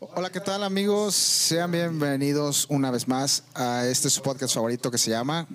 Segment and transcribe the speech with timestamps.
[0.00, 1.14] Hola, ¿qué tal amigos?
[1.14, 5.48] Sean bienvenidos una vez más a este su podcast favorito que se llama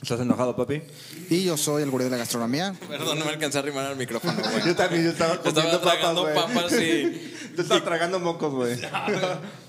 [0.00, 0.82] ¿Estás enojado, papi?
[1.28, 2.74] Y yo soy el gurú de la gastronomía.
[2.88, 4.64] Perdón, no me alcancé a arrimar al micrófono, güey.
[4.64, 6.54] Yo también, yo estaba Estaba comiendo tragando papas, güey.
[6.54, 7.32] papas y...
[7.56, 8.78] Yo estaba tragando mocos, güey.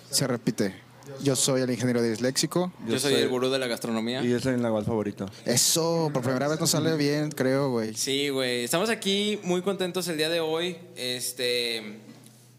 [0.09, 0.73] Se repite.
[1.21, 2.71] Yo soy el ingeniero disléxico.
[2.87, 4.23] Yo, soy, el gurú de la gastronomía.
[4.23, 5.25] Y yo soy el nahual favorito.
[5.43, 7.93] Eso, por primera vez nos sale bien, creo, güey.
[7.95, 8.63] Sí, güey.
[8.63, 10.77] Estamos aquí muy contentos el día de hoy.
[10.95, 11.99] Este,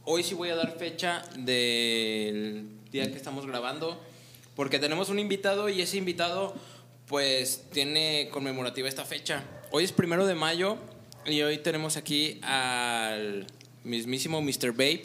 [0.04, 4.00] hoy sí voy a dar fecha del día que estamos grabando,
[4.56, 6.54] porque tenemos un invitado y ese invitado,
[7.06, 9.44] pues, tiene conmemorativa esta fecha.
[9.70, 10.76] Hoy es primero de mayo
[11.24, 13.46] y hoy tenemos aquí al
[13.84, 14.72] mismísimo Mr.
[14.72, 15.02] Babe.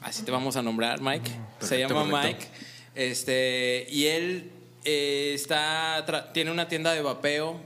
[0.00, 1.30] Así te vamos a nombrar, Mike.
[1.30, 2.46] Se Perfecto, llama perfecto.
[2.46, 2.64] Mike.
[2.94, 4.50] Este, y él
[4.84, 7.58] eh, está, tiene una tienda de vapeo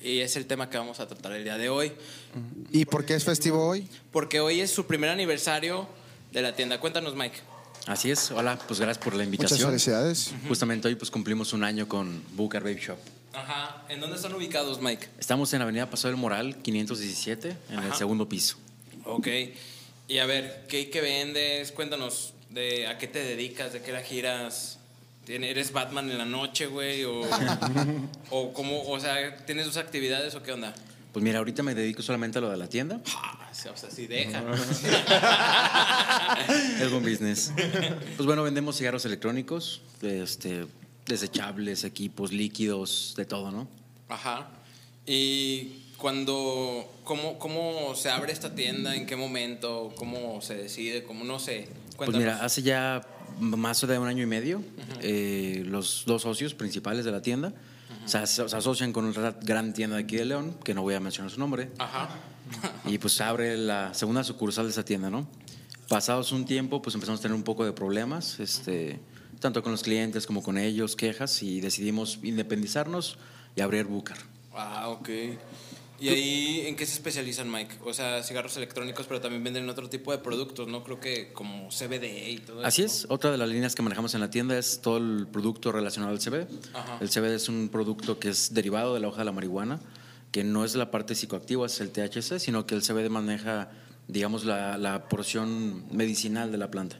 [0.00, 1.92] y es el tema que vamos a tratar el día de hoy.
[2.70, 3.86] ¿Y por qué es festivo hoy?
[4.10, 5.86] Porque hoy es su primer aniversario
[6.32, 6.80] de la tienda.
[6.80, 7.38] Cuéntanos, Mike.
[7.86, 9.68] Así es, hola, pues gracias por la Muchas invitación.
[9.70, 10.32] felicidades.
[10.46, 12.96] Justamente hoy pues cumplimos un año con Booker Babe Shop.
[13.32, 13.84] Ajá.
[13.88, 15.08] ¿En dónde están ubicados, Mike?
[15.18, 18.56] Estamos en la avenida Paso del Moral, 517, en el segundo piso.
[19.04, 19.26] Ok.
[20.06, 21.72] Y a ver, ¿qué, qué vendes?
[21.72, 24.78] Cuéntanos de a qué te dedicas, de qué la giras.
[25.26, 27.04] ¿Tien- ¿Eres Batman en la noche, güey?
[27.04, 27.22] O,
[28.30, 30.74] o cómo, o sea, ¿tienes dos actividades o qué onda?
[31.12, 33.00] Pues mira, ahorita me dedico solamente a lo de la tienda.
[33.64, 34.42] Ah, o sea, sí deja.
[36.80, 37.52] Es buen business.
[38.16, 40.66] Pues bueno, vendemos cigarros electrónicos, este,
[41.06, 43.68] desechables, equipos, líquidos, de todo, ¿no?
[44.08, 44.48] Ajá.
[45.06, 48.96] Y cuando, ¿cómo, ¿cómo se abre esta tienda?
[48.96, 49.92] ¿En qué momento?
[49.96, 51.04] ¿Cómo se decide?
[51.04, 51.68] ¿Cómo no sé?
[51.68, 52.18] Pues Cuéntanos.
[52.20, 53.06] mira, hace ya
[53.38, 54.62] más de un año y medio,
[55.02, 57.52] eh, los dos socios principales de la tienda
[58.06, 61.00] se, se asocian con una gran tienda de aquí de León, que no voy a
[61.00, 62.08] mencionar su nombre, Ajá.
[62.86, 65.26] y pues abre la segunda sucursal de esa tienda, ¿no?
[65.88, 69.00] Pasados un tiempo, pues empezamos a tener un poco de problemas, este,
[69.40, 73.18] tanto con los clientes como con ellos, quejas, y decidimos independizarnos
[73.56, 74.16] y abrir Booker.
[74.54, 75.08] Ah, ok.
[76.02, 77.76] ¿Y ahí en qué se especializan, Mike?
[77.84, 80.82] O sea, cigarros electrónicos, pero también venden otro tipo de productos, ¿no?
[80.82, 83.04] Creo que como CBD y todo Así eso.
[83.04, 86.12] es, otra de las líneas que manejamos en la tienda es todo el producto relacionado
[86.12, 86.48] al CBD.
[86.74, 86.98] Ajá.
[87.00, 89.80] El CBD es un producto que es derivado de la hoja de la marihuana,
[90.32, 93.70] que no es la parte psicoactiva, es el THC, sino que el CBD maneja,
[94.08, 96.98] digamos, la, la porción medicinal de la planta.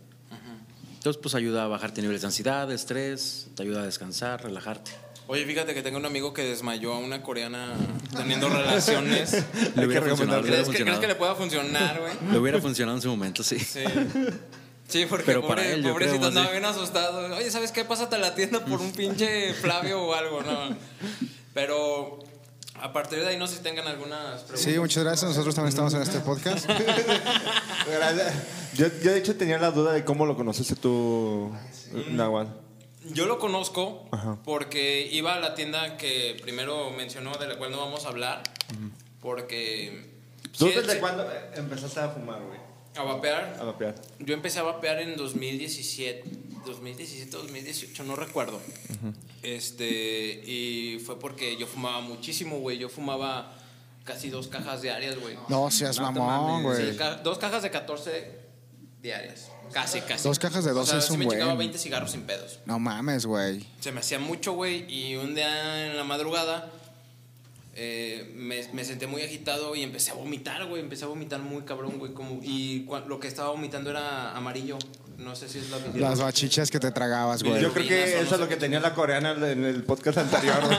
[0.94, 4.92] Entonces, pues ayuda a bajarte niveles de ansiedad, de estrés, te ayuda a descansar, relajarte.
[5.28, 7.74] Oye, fíjate que tengo un amigo que desmayó a una coreana
[8.16, 9.32] teniendo relaciones.
[9.76, 12.12] Le hubiera funcionado, ¿Crees que, ¿Crees que le pueda funcionar, güey?
[12.32, 13.58] Le hubiera funcionado en su momento, sí.
[13.58, 13.80] Sí.
[14.88, 16.60] Sí, porque Pero pobre- para él, pobrecito creo, más andaba bien.
[16.62, 17.34] bien asustado.
[17.34, 17.82] Oye, ¿sabes qué?
[17.82, 20.76] Pásate a la tienda por un pinche Flavio o algo, ¿no?
[21.54, 22.18] Pero
[22.78, 24.60] a partir de ahí no sé si tengan algunas preguntas.
[24.60, 25.30] Sí, muchas gracias.
[25.30, 26.68] Nosotros también estamos en este podcast.
[28.74, 31.50] Yo, yo de hecho tenía la duda de cómo lo conociste tú,
[32.10, 32.48] Nahual.
[33.10, 34.38] Yo lo conozco Ajá.
[34.44, 38.42] porque iba a la tienda que primero mencionó, de la cual no vamos a hablar,
[39.20, 40.10] porque...
[40.56, 41.26] ¿Tú sí, desde sí, cuándo
[41.56, 42.58] empezaste a fumar, güey?
[42.94, 43.56] A vapear.
[43.58, 43.94] A vapear.
[44.18, 46.24] Yo empecé a vapear en 2017,
[46.66, 48.60] 2017, 2018, no recuerdo.
[49.42, 52.78] Este, y fue porque yo fumaba muchísimo, güey.
[52.78, 53.54] Yo fumaba
[54.04, 55.36] casi dos cajas diarias, güey.
[55.48, 56.76] No seas No mamón.
[56.76, 56.96] Sí, güey.
[56.96, 58.40] ca- dos cajas de 14
[59.02, 59.48] diarias.
[59.72, 60.28] Casi, casi.
[60.28, 61.58] Dos cajas de O 12 sea, es sí un me chingaba buen.
[61.58, 62.60] 20 cigarros sin pedos.
[62.66, 63.66] No mames, güey.
[63.80, 64.84] Se me hacía mucho, güey.
[64.92, 66.70] Y un día en la madrugada
[67.74, 70.82] eh, me, me senté muy agitado y empecé a vomitar, güey.
[70.82, 72.12] Empecé a vomitar muy cabrón, güey.
[72.12, 74.78] Como, y cua- lo que estaba vomitando era amarillo.
[75.18, 75.78] No sé si es la.
[75.94, 77.62] Las bachichas que te tragabas, güey.
[77.62, 79.64] Yo creo que o no eso es sé lo que qué tenía la coreana en
[79.64, 80.78] el podcast anterior, güey.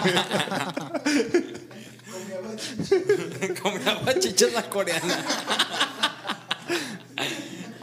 [3.61, 5.25] Comía chichas la coreana.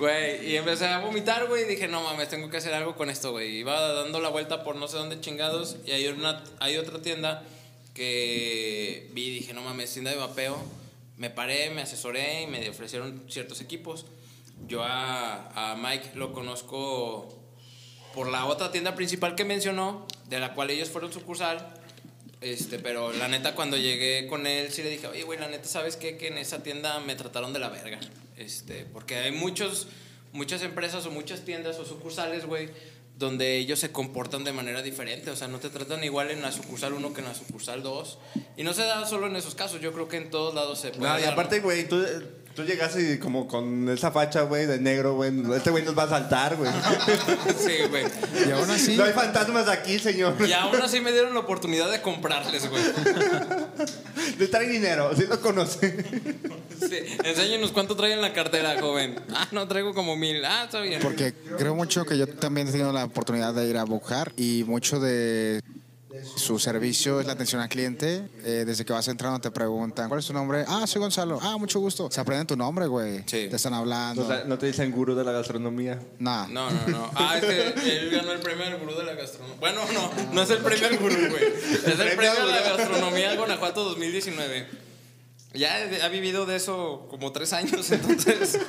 [0.01, 3.11] Güey, y empecé a vomitar, güey, y dije, no mames, tengo que hacer algo con
[3.11, 3.59] esto, güey.
[3.59, 7.43] Iba dando la vuelta por no sé dónde chingados, y hay, una, hay otra tienda
[7.93, 10.57] que vi y dije, no mames, tienda de vapeo.
[11.19, 14.07] Me paré, me asesoré y me ofrecieron ciertos equipos.
[14.67, 17.29] Yo a, a Mike lo conozco
[18.15, 21.75] por la otra tienda principal que mencionó, de la cual ellos fueron sucursal.
[22.41, 25.69] Este, pero la neta, cuando llegué con él, sí le dije, oye, güey, la neta,
[25.69, 26.17] ¿sabes qué?
[26.17, 28.01] Que en esa tienda me trataron de la verga.
[28.41, 29.87] Este, porque hay muchos,
[30.33, 32.71] muchas empresas o muchas tiendas o sucursales, güey,
[33.19, 35.31] donde ellos se comportan de manera diferente.
[35.31, 38.19] O sea, no te tratan igual en la sucursal 1 que en la sucursal 2.
[38.57, 40.91] Y no se da solo en esos casos, yo creo que en todos lados se
[40.91, 41.13] puede.
[41.13, 42.03] No, y aparte, güey, tú,
[42.61, 45.33] tú llegaste y como con esa facha, güey, de negro, güey.
[45.57, 46.71] Este güey nos va a saltar, güey.
[47.59, 48.05] Sí, güey.
[48.47, 50.35] Y aún así, No hay fantasmas aquí, señor.
[50.47, 52.83] Y aún así me dieron la oportunidad de comprarles, güey.
[54.39, 56.05] Le trae dinero, sí lo conoce.
[56.81, 59.21] Sí, enséñenos cuánto trae en la cartera, joven.
[59.35, 60.45] Ah, no, traigo como mil.
[60.45, 61.01] Ah, está bien.
[61.03, 64.65] Porque creo mucho que yo también he tenido la oportunidad de ir a Bujar y
[64.67, 65.63] mucho de
[66.37, 68.29] su servicio es la atención al cliente.
[68.45, 70.65] Eh, desde que vas entrando te preguntan, ¿cuál es tu nombre?
[70.67, 71.39] Ah, soy Gonzalo.
[71.43, 72.11] Ah, mucho gusto.
[72.11, 73.19] Se aprenden tu nombre, güey.
[73.27, 73.49] Sí.
[73.49, 74.23] Te están hablando.
[74.25, 76.01] O sea, no te dicen gurú de la gastronomía.
[76.19, 76.47] Nah.
[76.49, 77.11] No, no, no.
[77.15, 79.57] Ah, es que él ganó el premio del gurú de la gastronomía.
[79.61, 81.45] Bueno, no, no es el premio al gurú, güey.
[81.45, 84.90] Es el premio de la gastronomía Guanajuato 2019.
[85.53, 85.75] Ya
[86.05, 88.59] ha vivido de eso como tres años, entonces.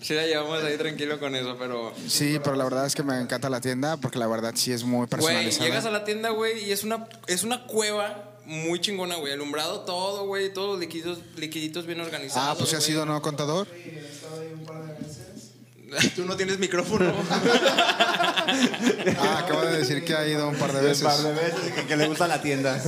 [0.00, 1.92] Sí, la llevamos ahí tranquilo con eso, pero.
[2.06, 4.84] Sí, pero la verdad es que me encanta la tienda porque la verdad sí es
[4.84, 5.66] muy Güey, personalizada.
[5.66, 9.32] llegas a la tienda, güey, y es una, es una cueva muy chingona, güey.
[9.32, 10.52] Alumbrado todo, güey.
[10.52, 12.48] Todos los liquiditos, liquiditos bien organizados.
[12.48, 12.86] Ah, pues si ha güey.
[12.90, 13.66] sido, ¿no, contador?
[16.14, 17.12] Tú no tienes micrófono.
[19.18, 21.02] Ah, acabo de decir que ha ido un par de Un veces.
[21.02, 22.80] par de veces que, que le gusta la tienda.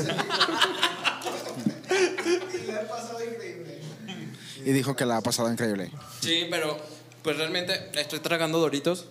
[4.65, 5.91] Y dijo que la ha pasado increíble.
[6.21, 6.79] Sí, pero
[7.23, 9.07] pues realmente estoy tragando doritos.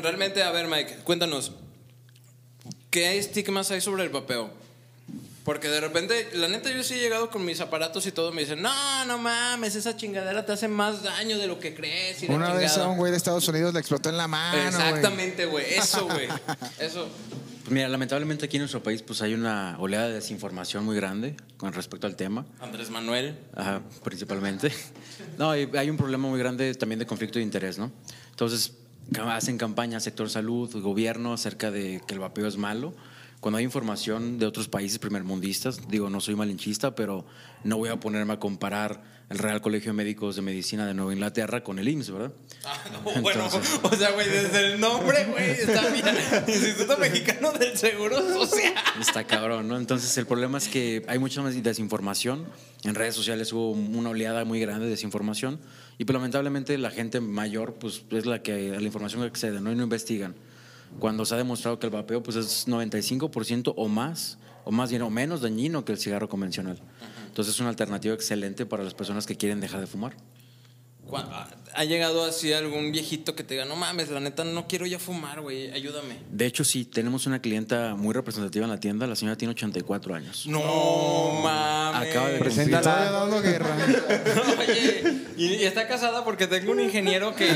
[0.00, 1.52] realmente, a ver, Mike, cuéntanos.
[2.90, 4.50] ¿Qué estigmas hay sobre el vapeo?
[5.44, 8.32] Porque de repente, la neta, yo sí he llegado con mis aparatos y todo.
[8.32, 12.22] Me dicen, no, no mames, esa chingadera te hace más daño de lo que crees.
[12.22, 12.88] Y la Una vez a chingada".
[12.90, 14.58] un güey de Estados Unidos le explotó en la mano.
[14.62, 15.64] Exactamente, güey.
[15.74, 16.28] Eso, güey.
[16.78, 17.08] Eso.
[17.68, 21.36] Pues mira, lamentablemente aquí en nuestro país pues hay una oleada de desinformación muy grande
[21.58, 22.46] con respecto al tema.
[22.60, 23.38] Andrés Manuel.
[23.54, 24.72] Ajá, principalmente.
[25.36, 27.92] No, hay un problema muy grande también de conflicto de interés, ¿no?
[28.30, 28.72] Entonces,
[29.20, 32.94] hacen campañas sector salud, gobierno acerca de que el vapeo es malo.
[33.40, 37.24] Cuando hay información de otros países primermundistas, digo, no soy malinchista, pero
[37.62, 39.00] no voy a ponerme a comparar
[39.30, 42.32] el Real Colegio de Médicos de Medicina de Nueva Inglaterra con el IMSS, ¿verdad?
[42.64, 43.46] Ah, no, bueno,
[43.82, 46.06] o sea, güey, desde el nombre, güey, está bien.
[46.48, 48.74] Instituto Mexicano del Seguro Social.
[49.00, 49.76] Está cabrón, ¿no?
[49.76, 52.46] Entonces el problema es que hay mucha más desinformación.
[52.84, 55.60] En redes sociales hubo una oleada muy grande de desinformación
[55.98, 59.70] y pues lamentablemente la gente mayor pues es la que a la información accede, ¿no?
[59.70, 60.34] Y no investigan.
[60.98, 65.02] Cuando se ha demostrado que el vapeo pues es 95% o más, o más bien
[65.02, 66.80] o menos dañino que el cigarro convencional.
[67.26, 70.14] Entonces es una alternativa excelente para las personas que quieren dejar de fumar.
[71.78, 74.98] ¿Ha llegado así algún viejito que te diga, no mames, la neta no quiero ya
[74.98, 76.16] fumar, güey, ayúdame?
[76.28, 80.12] De hecho sí, tenemos una clienta muy representativa en la tienda, la señora tiene 84
[80.16, 80.44] años.
[80.48, 82.10] No mames.
[82.10, 83.12] Acaba de Preséntala.
[83.12, 83.76] dando guerra.
[84.58, 85.04] Oye,
[85.36, 87.46] y, y está casada porque tengo un ingeniero que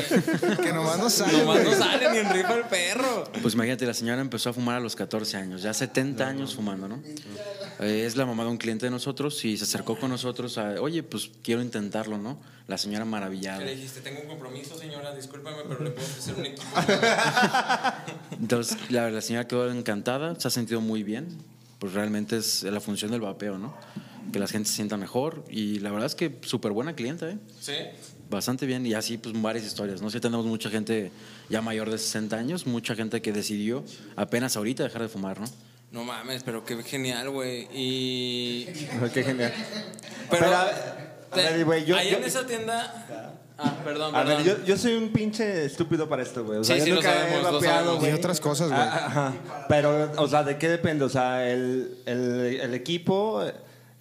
[0.63, 3.25] que nomás no sale, nomás no sale ni en rifa el perro.
[3.43, 6.87] Pues imagínate, la señora empezó a fumar a los 14 años, ya 70 años fumando,
[6.87, 7.03] ¿no?
[7.81, 10.81] Eh, es la mamá de un cliente de nosotros y se acercó con nosotros a,
[10.81, 12.39] oye, pues quiero intentarlo, ¿no?
[12.69, 13.59] La señora maravillada.
[13.59, 16.67] Que le dijiste, tengo un compromiso, señora, discúlpame, pero le puedo ofrecer un equipo.
[18.41, 21.29] Entonces, la, la señora quedó encantada, se ha sentido muy bien,
[21.79, 23.75] pues realmente es la función del vapeo, ¿no?
[24.33, 27.39] Que la gente se sienta mejor y la verdad es que súper buena clienta, ¿eh?
[27.61, 27.75] ¿Sí?
[28.31, 30.09] Bastante bien y así pues varias historias, ¿no?
[30.11, 31.11] Sí tenemos mucha gente
[31.51, 33.85] ya mayor de 60 años, mucha gente que decidió
[34.17, 35.47] apenas ahorita dejar de fumar, ¿no?
[35.91, 37.69] No mames, pero qué genial, güey.
[37.75, 38.65] Y.
[39.13, 39.53] Qué genial.
[40.31, 40.45] Pero.
[40.47, 40.75] Pero, a ver,
[41.31, 43.32] a te- ver, güey, yo- ahí yo- en esa tienda.
[43.59, 44.45] Ah, perdón, A perdón.
[44.45, 46.59] ver, yo, yo soy un pinche estúpido para esto, güey.
[46.59, 47.97] O sea, Sí, yo sí, lo nunca sabemos, he lo vapeado, sabemos.
[47.97, 48.13] Y güey.
[48.13, 48.81] otras cosas, güey.
[48.81, 49.33] Ah, Ajá.
[49.69, 51.05] Pero, o sea, ¿de qué depende?
[51.05, 53.45] O sea, el, el, el equipo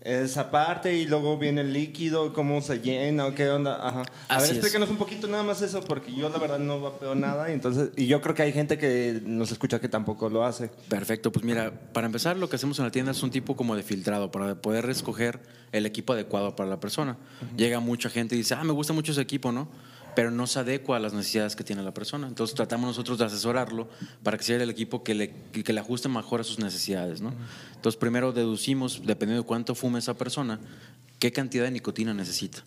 [0.03, 3.75] es aparte y luego viene el líquido, cómo se llena o qué onda.
[3.87, 4.03] Ajá.
[4.27, 4.57] A Así ver, es.
[4.57, 7.49] explícanos un poquito nada más eso, porque yo la verdad no vapeo nada.
[7.49, 10.69] Y, entonces, y yo creo que hay gente que nos escucha que tampoco lo hace.
[10.89, 13.75] Perfecto, pues mira, para empezar lo que hacemos en la tienda es un tipo como
[13.75, 15.39] de filtrado para poder escoger
[15.71, 17.17] el equipo adecuado para la persona.
[17.55, 19.67] Llega mucha gente y dice, ah, me gusta mucho ese equipo, ¿no?
[20.15, 22.27] Pero no se adecua a las necesidades que tiene la persona.
[22.27, 23.87] Entonces tratamos nosotros de asesorarlo
[24.23, 27.33] para que sea el equipo que le, ajuste mejor a sus necesidades, ¿no?
[27.75, 30.59] Entonces primero deducimos, dependiendo de cuánto fume esa persona,
[31.19, 32.63] qué cantidad de nicotina necesita.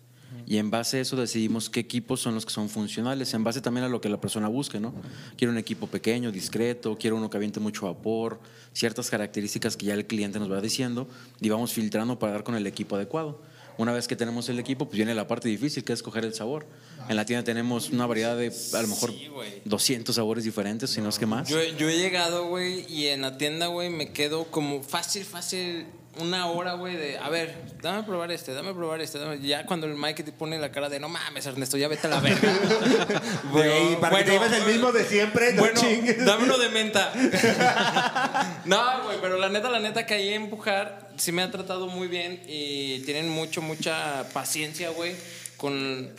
[0.47, 3.61] Y en base a eso decidimos qué equipos son los que son funcionales, en base
[3.61, 4.93] también a lo que la persona busque, ¿no?
[5.37, 8.39] Quiero un equipo pequeño, discreto, quiero uno que aviente mucho vapor,
[8.73, 11.07] ciertas características que ya el cliente nos va diciendo
[11.41, 13.41] y vamos filtrando para dar con el equipo adecuado.
[13.77, 16.33] Una vez que tenemos el equipo, pues viene la parte difícil, que es escoger el
[16.33, 16.65] sabor.
[17.07, 19.61] En la tienda tenemos una variedad de a lo mejor Sí, güey.
[19.65, 21.47] 200 sabores diferentes, si no es que más.
[21.47, 25.85] Yo, yo he llegado, güey, y en la tienda, güey, me quedo como fácil, fácil,
[26.17, 29.19] una hora, güey, de, a ver, dame a probar este, dame a probar este.
[29.19, 29.39] dame-".
[29.45, 32.09] Ya cuando el Mike te pone la cara de, no mames, Ernesto, ya vete a
[32.09, 32.41] la verga.
[33.51, 36.25] Güey, para que te bueno, lleves el mismo de siempre, no bueno, chingues.
[36.25, 37.11] dame uno de menta.
[38.65, 41.87] no, güey, pero la neta, la neta que ahí en Empujar sí me ha tratado
[41.87, 45.15] muy bien y tienen mucho, mucha paciencia, güey,
[45.65, 46.09] con,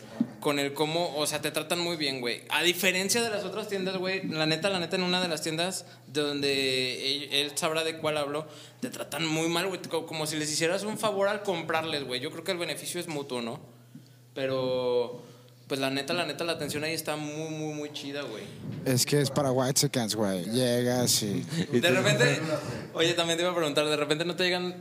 [0.41, 2.41] con el cómo, o sea, te tratan muy bien, güey.
[2.49, 5.41] A diferencia de las otras tiendas, güey, la neta, la neta, en una de las
[5.41, 8.45] tiendas de donde él, él sabrá de cuál hablo,
[8.81, 12.19] te tratan muy mal, güey, co- como si les hicieras un favor al comprarles, güey.
[12.19, 13.59] Yo creo que el beneficio es mutuo, ¿no?
[14.33, 15.21] Pero,
[15.67, 18.43] pues la neta, la neta, la atención ahí está muy, muy, muy chida, güey.
[18.85, 20.43] Es que es para White Seconds, güey.
[20.51, 21.43] Llegas y.
[21.71, 22.39] De repente,
[22.93, 24.75] oye, también te iba a preguntar, de repente no te llegan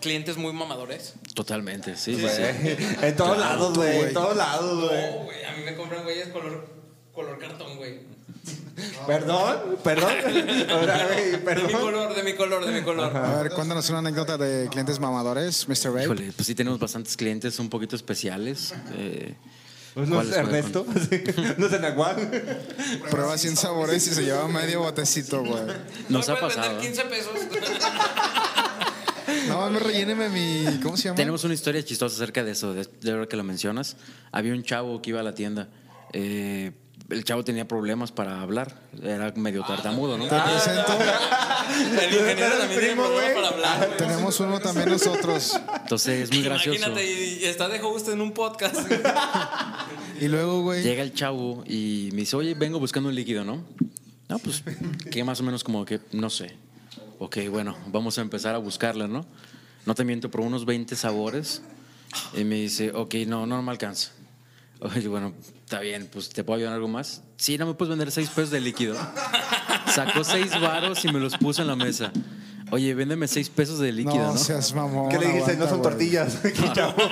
[0.00, 1.14] clientes muy mamadores.
[1.34, 2.76] Totalmente, sí, sí, sí.
[3.02, 4.00] En todos lados, güey.
[4.00, 5.10] En todos lados, güey.
[5.10, 6.68] No, güey, a mí me compran güeyes color,
[7.12, 8.00] color cartón, güey.
[9.06, 10.12] Perdón, perdón.
[10.70, 13.16] Ahora, De mi color, de mi color, de mi color.
[13.16, 15.92] A ver, cuéntanos una anécdota de clientes mamadores, Mr.
[15.94, 16.04] Ray.
[16.04, 18.74] Híjole, pues sí tenemos bastantes clientes un poquito especiales.
[18.94, 19.34] eh,
[19.94, 20.86] ¿No ¿cuáles es puedo Ernesto?
[21.56, 22.30] ¿No es Enaguán?
[23.10, 25.62] Prueba 100 sabores y se lleva medio botecito, güey.
[26.10, 26.68] Nos ¿No ha pasado.
[26.76, 27.30] vender 15 pesos.
[29.48, 30.80] No, me relléneme mi.
[30.82, 31.16] ¿Cómo se llama?
[31.16, 33.96] Tenemos una historia chistosa acerca de eso, de, de ahora que lo mencionas.
[34.32, 35.68] Había un chavo que iba a la tienda.
[36.12, 36.72] eh,
[37.08, 38.80] el chavo tenía problemas para hablar.
[39.00, 40.24] Era medio tartamudo, ¿no?
[40.26, 40.92] Te presento.
[42.02, 43.34] El ingeniero también tiene primo, problemas güey.
[43.34, 43.86] para hablar.
[43.86, 43.96] güey.
[43.98, 45.60] Tenemos uno también nosotros.
[45.82, 46.76] Entonces es muy gracioso.
[46.78, 48.76] Imagínate, y, y está de host en un podcast.
[50.20, 50.82] Y luego, güey.
[50.82, 53.62] Llega el chavo y me dice, oye, vengo buscando un líquido, ¿no?
[54.28, 54.64] No, pues,
[55.10, 56.56] que más o menos como que, no sé.
[57.18, 59.26] Ok, bueno, vamos a empezar a buscarla, ¿no?
[59.86, 61.62] No te miento, por unos 20 sabores.
[62.36, 64.10] Y me dice, ok, no, no me alcanza.
[64.80, 65.32] Oye, bueno,
[65.64, 67.22] está bien, pues, ¿te puedo ayudar en algo más?
[67.36, 68.96] Sí, no me puedes vender 6 pesos de líquido.
[69.86, 72.12] Sacó 6 varos y me los puso en la mesa.
[72.70, 74.38] Oye, véndeme 6 pesos de líquido, no, ¿no?
[74.38, 75.08] seas mamón.
[75.08, 75.56] ¿Qué le dijiste?
[75.56, 75.90] No aguanta, son güey.
[75.90, 76.36] tortillas.
[76.42, 76.94] Qué chavo.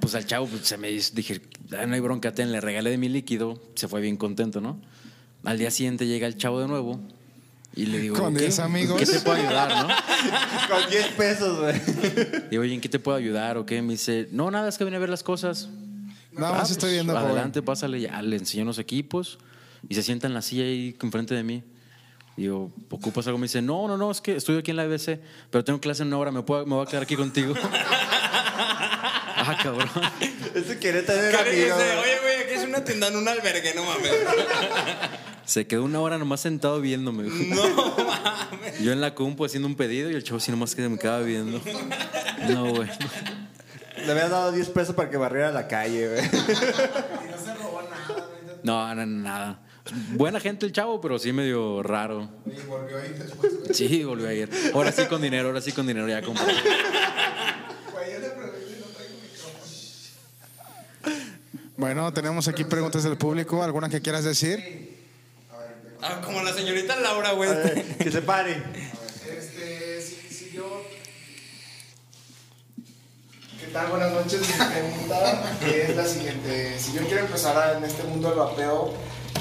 [0.00, 1.40] Pues al chavo pues, se me dije,
[1.78, 4.80] "Ah, no hay bronca, ten, le regalé de mi líquido, se fue bien contento, ¿no?
[5.44, 6.98] Al día siguiente llega el chavo de nuevo
[7.74, 8.40] y le digo, Con "¿Qué?
[8.40, 8.98] 10 amigos".
[8.98, 9.88] ¿Qué te puedo ayudar, no?
[10.68, 11.80] Con 10 pesos, güey.
[12.50, 13.80] Digo, oye, ¿en qué te puedo ayudar o qué?
[13.82, 15.68] Me dice, no, nada, es que vine a ver las cosas.
[16.32, 17.26] Nada Ah, más pues, estoy viendo, joven.
[17.26, 19.38] Adelante, pásale, ya le enseño los equipos
[19.88, 21.62] y se sienta en la silla ahí enfrente de mí.
[22.36, 23.38] Digo, ¿ocupas algo?
[23.38, 25.18] Me dice, no, no, no, es que estoy aquí en la ABC,
[25.50, 27.54] pero tengo clase en una hora, ¿me, puedo, me voy a quedar aquí contigo?
[28.54, 29.88] ah, cabrón.
[30.54, 31.72] Ese quiere tener ¿Qué le dice?
[31.72, 31.82] amigos.
[32.02, 32.39] Oye, güey,
[32.70, 34.12] una tienda en un albergue, no mames.
[35.44, 37.24] Se quedó una hora nomás sentado viéndome.
[37.24, 37.46] güey.
[37.48, 38.80] No mames.
[38.80, 41.20] Yo en la compu haciendo un pedido y el chavo así nomás que me quedaba
[41.20, 41.60] viendo.
[42.48, 42.88] No, güey.
[44.06, 46.22] Le había dado 10 pesos para que barriera la calle, güey.
[48.62, 49.60] No, no, nada.
[50.12, 52.28] Buena gente el chavo, pero sí medio raro.
[53.72, 54.48] Sí, volvió a ir.
[54.74, 56.44] Ahora sí con dinero, ahora sí con dinero ya compré.
[61.80, 63.62] Bueno, tenemos aquí preguntas del público.
[63.62, 64.98] ¿Alguna que quieras decir?
[66.02, 67.50] Ah, como la señorita Laura, güey.
[67.96, 68.62] Que se pare.
[69.26, 70.82] Este, si, si yo.
[73.58, 73.86] ¿Qué tal?
[73.88, 74.42] Buenas noches.
[74.42, 78.92] Mi pregunta es la siguiente: Si yo quiero empezar a- en este mundo del vapeo,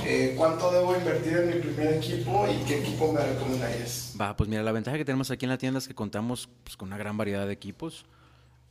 [0.05, 4.13] eh, ¿cuánto debo invertir en mi primer equipo y qué equipo me recomendarías?
[4.19, 6.77] Va, pues mira, la ventaja que tenemos aquí en la tienda es que contamos pues,
[6.77, 8.05] con una gran variedad de equipos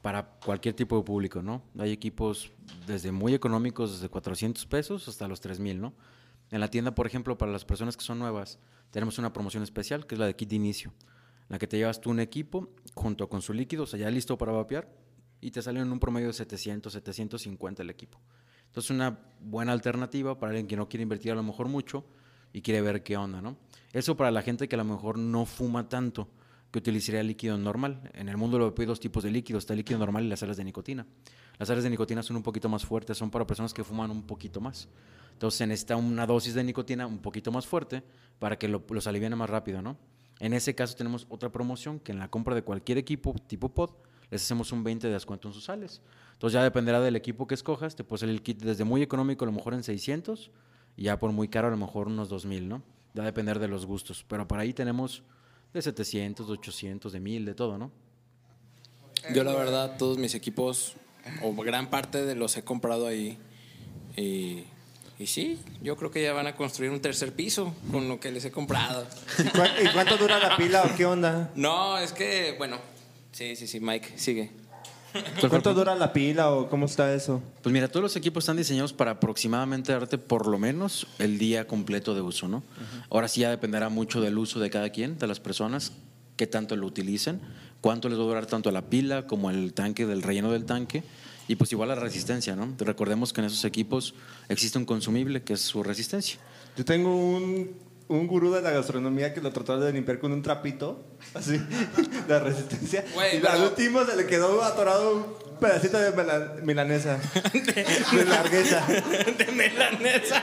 [0.02, 1.62] para cualquier tipo de público, ¿no?
[1.78, 2.52] Hay equipos
[2.86, 5.94] desde muy económicos, desde 400 pesos hasta los 3000, ¿no?
[6.50, 8.58] En la tienda, por ejemplo, para las personas que son nuevas,
[8.90, 11.76] tenemos una promoción especial que es la de kit de inicio, en la que te
[11.76, 14.88] llevas tú un equipo junto con su líquido, o sea, ya listo para vapear,
[15.40, 18.20] y te sale en un promedio de 700, 750 el equipo.
[18.66, 22.04] Entonces, una buena alternativa para alguien que no quiere invertir a lo mejor mucho
[22.52, 23.56] y quiere ver qué onda, ¿no?
[23.92, 26.28] Eso para la gente que a lo mejor no fuma tanto,
[26.70, 28.10] que utilizaría líquido normal.
[28.14, 30.40] En el mundo lo hay dos tipos de líquidos, está el líquido normal y las
[30.40, 31.06] sales de nicotina.
[31.58, 34.22] Las sales de nicotina son un poquito más fuertes, son para personas que fuman un
[34.22, 34.88] poquito más.
[35.32, 38.02] Entonces necesita una dosis de nicotina un poquito más fuerte
[38.38, 39.96] para que lo- los aliviane más rápido, ¿no?
[40.40, 43.90] En ese caso tenemos otra promoción que en la compra de cualquier equipo tipo pod
[44.30, 46.02] les hacemos un 20 de descuento en sus sales.
[46.34, 49.44] Entonces ya dependerá del equipo que escojas, te puede salir el kit desde muy económico
[49.44, 50.50] a lo mejor en 600
[50.96, 52.82] y ya por muy caro a lo mejor unos 2000, ¿no?
[53.18, 55.22] Va a depender de los gustos, pero por ahí tenemos
[55.74, 57.90] de 700, de 800, de 1000, de todo, ¿no?
[59.34, 60.94] Yo la verdad, todos mis equipos,
[61.42, 63.36] o gran parte de los he comprado ahí.
[64.16, 64.64] Y,
[65.18, 68.30] y sí, yo creo que ya van a construir un tercer piso con lo que
[68.30, 69.06] les he comprado.
[69.38, 71.50] ¿Y cu- ¿Y cuánto dura la pila o qué onda?
[71.54, 72.78] No, es que, bueno,
[73.32, 74.50] sí, sí, sí, Mike, sigue.
[75.48, 77.42] ¿Cuánto dura la pila o cómo está eso?
[77.62, 81.66] Pues mira, todos los equipos están diseñados para aproximadamente darte por lo menos el día
[81.66, 82.62] completo de uso, ¿no?
[83.10, 85.92] Ahora sí ya dependerá mucho del uso de cada quien, de las personas,
[86.36, 87.40] qué tanto lo utilicen,
[87.80, 91.02] cuánto les va a durar tanto la pila como el tanque del relleno del tanque
[91.48, 92.74] y pues igual la resistencia, ¿no?
[92.78, 94.14] Recordemos que en esos equipos
[94.48, 96.38] existe un consumible que es su resistencia.
[96.76, 97.70] Yo tengo un
[98.08, 101.60] un gurú de la gastronomía que lo trató de limpiar con un trapito, así,
[102.28, 103.04] de resistencia.
[103.14, 107.18] Güey, y pero- al último se le quedó atorado un pedacito de mela- milanesa.
[107.52, 108.86] de largueza.
[109.38, 110.42] de melanesa.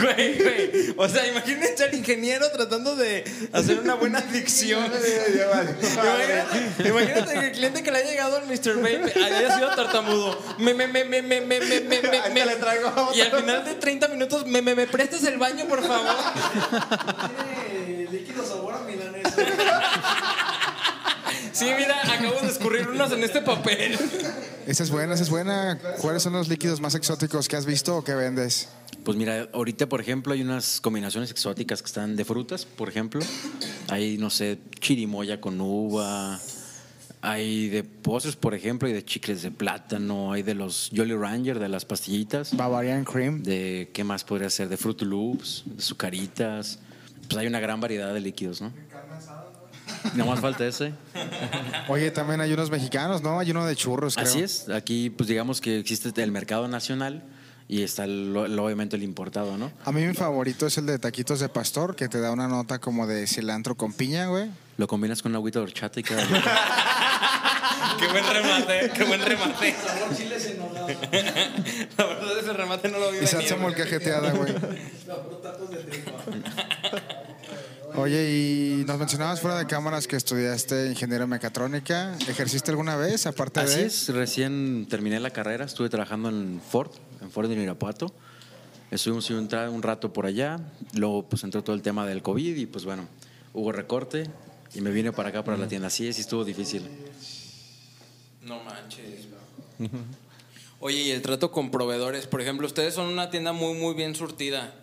[0.00, 0.94] Güey, güey.
[0.96, 4.84] O sea, imagínense al ingeniero tratando de hacer una buena dicción.
[4.84, 8.76] Imagínate, imagínate que el cliente que le haya llegado al Mr.
[8.76, 10.38] Babe haya sido tartamudo.
[10.58, 12.00] Me, me, me, me, me, me, me, me,
[12.32, 15.66] me, le traigo Y al final de 30 minutos, me, me, me prestas el baño,
[15.66, 16.14] por favor.
[17.86, 19.30] Tiene líquido sabor a milanesa.
[21.52, 23.96] Sí, mira, acabo de escurrir unos en este papel.
[24.66, 25.78] Esa es buena, esa es buena.
[26.00, 28.68] ¿Cuáles son los líquidos más exóticos que has visto o que vendes?
[29.04, 33.20] Pues mira, ahorita, por ejemplo, hay unas combinaciones exóticas que están de frutas, por ejemplo.
[33.88, 36.40] Hay, no sé, chirimoya con uva.
[37.20, 40.32] Hay de postres, por ejemplo, y de chicles de plátano.
[40.32, 42.56] Hay de los Jolly Ranger, de las pastillitas.
[42.56, 43.42] Bavarian Cream.
[43.42, 46.78] De qué más podría ser, de Fruit Loops, de sucaritas.
[47.28, 48.72] Pues hay una gran variedad de líquidos, ¿no?
[50.14, 50.94] No más falta ese.
[51.88, 53.38] Oye, también hay unos mexicanos, ¿no?
[53.38, 54.26] Hay uno de churros, creo.
[54.26, 54.70] Así es.
[54.70, 57.22] Aquí, pues digamos que existe el mercado nacional
[57.68, 59.70] y está el- obviamente el importado, ¿no?
[59.84, 62.78] A mí mi favorito es el de taquitos de pastor, que te da una nota
[62.78, 64.50] como de cilantro con piña, güey.
[64.76, 66.26] Lo combinas con una agüita de horchata y queda
[67.98, 69.74] Qué buen remate, qué buen remate.
[69.74, 70.10] Sabor.
[71.96, 73.58] La verdad, ese remate no lo vi Y salsa venir.
[73.60, 74.52] molcajeteada, güey.
[75.06, 76.12] Los tacos de tripa.
[77.96, 82.16] Oye, y nos mencionabas fuera de cámaras que estudiaste ingeniería mecatrónica.
[82.26, 83.86] ¿Ejerciste alguna vez, aparte Así de...?
[83.86, 86.90] es, recién terminé la carrera, estuve trabajando en Ford,
[87.22, 88.12] en Ford de Irapuato.
[88.90, 90.58] Estuvimos un, un rato por allá,
[90.94, 93.06] luego pues entró todo el tema del COVID y pues bueno,
[93.52, 94.28] hubo recorte
[94.74, 95.86] y me vine para acá, para la tienda.
[95.86, 96.88] Así es, y estuvo difícil.
[98.42, 99.28] No manches.
[100.80, 104.16] Oye, y el trato con proveedores, por ejemplo, ustedes son una tienda muy, muy bien
[104.16, 104.74] surtida.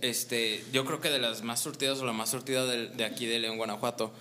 [0.00, 3.26] Este, yo creo que de las más surtidas o la más surtida de, de aquí
[3.26, 4.12] de León, Guanajuato.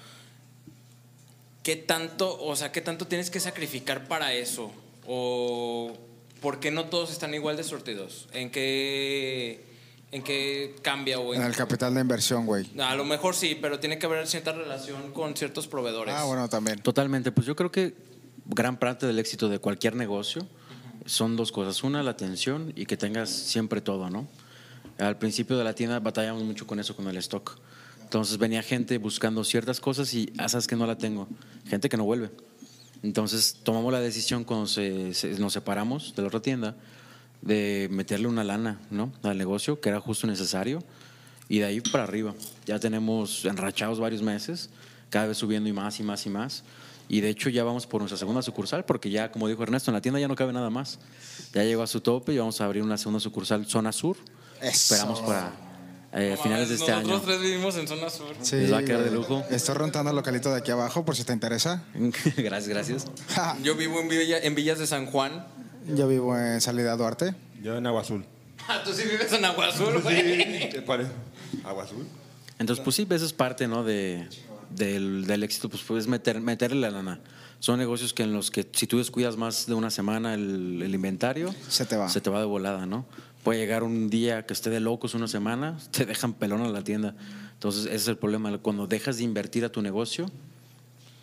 [1.64, 4.72] ¿Qué tanto, o sea, qué tanto tienes que sacrificar para eso?
[5.08, 5.94] ¿O
[6.42, 8.28] por qué no todos están igual de surtidos?
[8.34, 9.64] ¿En qué,
[10.12, 11.16] en qué cambia?
[11.18, 12.66] En- En el capital de inversión, güey.
[12.80, 16.16] a lo mejor sí, pero tiene que haber cierta relación con ciertos proveedores.
[16.18, 16.82] Ah, bueno, también.
[16.82, 17.94] Totalmente, pues yo creo que
[18.46, 20.48] gran parte del éxito de cualquier negocio
[21.06, 21.84] son dos cosas.
[21.84, 24.28] Una, la atención y que tengas siempre todo, ¿no?
[25.00, 27.58] Al principio de la tienda batallamos mucho con eso, con el stock.
[28.04, 31.28] Entonces venía gente buscando ciertas cosas y, ah, sabes que no la tengo.
[31.68, 32.32] Gente que no vuelve.
[33.02, 34.70] Entonces tomamos la decisión cuando
[35.38, 36.76] nos separamos de la otra tienda
[37.42, 38.80] de meterle una lana.
[39.24, 40.84] Al negocio, que era justo necesario.
[41.48, 42.36] Y de ahí para arriba.
[42.66, 44.70] Ya tenemos enrachados varios meses,
[45.10, 46.64] cada vez subiendo y más y más y más.
[47.08, 49.96] Y de hecho ya vamos por nuestra segunda sucursal, porque ya, como dijo Ernesto, en
[49.96, 51.00] la tienda ya no cabe nada más.
[51.54, 54.18] Ya llegó a su tope y vamos a abrir una segunda sucursal, zona sur.
[54.62, 54.94] Eso.
[54.96, 55.52] Esperamos para
[56.14, 57.22] eh, finales de este Nosotros año.
[57.26, 58.36] tres vivimos en zona sur.
[58.42, 59.44] Sí, Les va a quedar de lujo.
[59.50, 61.84] Estoy rentando el localito de aquí abajo, por si te interesa.
[62.38, 63.06] gracias, gracias.
[63.64, 65.46] Yo vivo en, Villa- en Villas de San Juan.
[65.96, 67.36] Yo vivo en Salida Duarte.
[67.62, 68.26] Yo en Agua Azul.
[68.68, 70.84] Ah, tú sí vives en Agua Azul, güey.
[70.86, 71.08] ¿Cuál es?
[71.64, 72.06] ¿Agua Azul?
[72.60, 73.84] Entonces, pues sí, eso es parte, ¿no?
[73.84, 74.28] De,
[74.70, 77.20] del, del éxito, pues puedes meter, meterle la lana.
[77.60, 80.94] Son negocios que en los que si tú descuidas más de una semana el, el
[80.94, 82.08] inventario, Se te va.
[82.10, 83.06] Se te va de volada, ¿no?
[83.44, 86.84] Puede llegar un día que esté de locos una semana, te dejan pelón a la
[86.84, 87.16] tienda.
[87.54, 88.58] Entonces, ese es el problema.
[88.60, 90.26] Cuando dejas de invertir a tu negocio,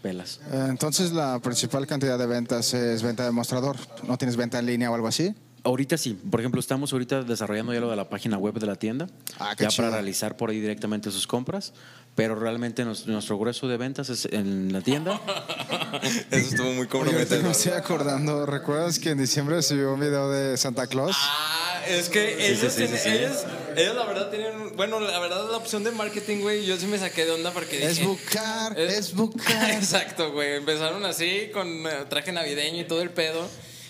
[0.02, 0.40] pelas.
[0.50, 3.76] Eh, Entonces, la principal cantidad de ventas es venta de mostrador.
[4.06, 5.34] ¿No tienes venta en línea o algo así?
[5.66, 6.16] Ahorita sí.
[6.30, 9.08] Por ejemplo, estamos ahorita desarrollando ya lo de la página web de la tienda.
[9.38, 9.84] Ah, qué ya chido.
[9.88, 11.72] para realizar por ahí directamente sus compras.
[12.14, 15.20] Pero realmente nos- nuestro grueso de ventas es en la tienda.
[16.30, 16.98] Eso estuvo muy que
[17.42, 21.14] me estoy acordando, ¿recuerdas que en diciembre subió un video de Santa Claus?
[21.18, 23.08] Ah, es que ellos, sí, sí, tienen- sí.
[23.10, 23.44] ellos,
[23.76, 26.98] ellos la verdad tienen, bueno, la verdad la opción de marketing, güey, yo sí me
[26.98, 27.90] saqué de onda porque dije...
[27.90, 29.70] Es buscar, Eh, es buscar.
[29.72, 33.46] Exacto, güey, empezaron así con eh, traje navideño y todo el pedo.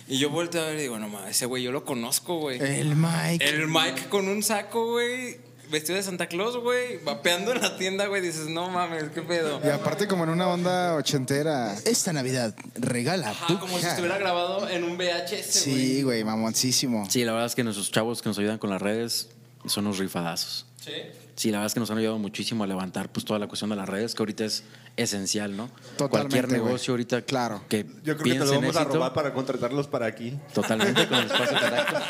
[0.08, 2.60] Y yo volteo a ver y digo, no mames, ese güey yo lo conozco, güey.
[2.60, 3.44] El Mike.
[3.44, 5.38] El Mike con un saco, güey,
[5.70, 9.60] vestido de Santa Claus, güey, vapeando en la tienda, güey, dices, no mames, qué pedo.
[9.64, 11.74] Y aparte como en una onda ochentera.
[11.84, 13.30] Esta Navidad, regala.
[13.30, 15.42] Ajá, como si estuviera grabado en un VHS, güey.
[15.42, 17.10] Sí, güey, mamoncísimo.
[17.10, 19.30] Sí, la verdad es que nuestros chavos que nos ayudan con las redes
[19.66, 20.66] son unos rifadazos.
[20.84, 20.92] Sí.
[21.34, 23.68] Sí, la verdad es que nos han ayudado muchísimo a levantar pues toda la cuestión
[23.70, 24.62] de las redes, que ahorita es
[24.96, 25.68] esencial, ¿no?
[25.96, 26.08] Totalmente,
[26.40, 27.62] Cualquier negocio ahorita Claro.
[27.68, 30.36] que Yo creo que te lo vamos a robar para contratarlos para aquí.
[30.54, 31.96] totalmente con el espacio correcto.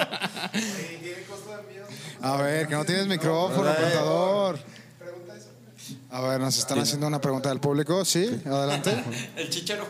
[2.22, 4.58] A ver, que no tienes micrófono, contador.
[6.10, 8.04] A ver, nos están haciendo una pregunta del público.
[8.04, 9.04] Sí, adelante.
[9.36, 9.86] El chicharo.